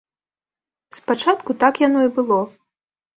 Спачатку 0.97 1.55
так 1.65 1.73
яно 1.87 1.99
і 2.09 2.09
было. 2.17 2.39